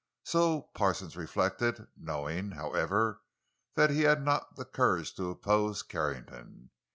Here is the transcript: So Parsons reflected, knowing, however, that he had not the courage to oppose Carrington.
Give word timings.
So 0.23 0.61
Parsons 0.73 1.15
reflected, 1.15 1.85
knowing, 1.95 2.49
however, 2.53 3.21
that 3.75 3.91
he 3.91 4.01
had 4.01 4.23
not 4.25 4.55
the 4.55 4.65
courage 4.65 5.13
to 5.17 5.29
oppose 5.29 5.83
Carrington. 5.83 6.71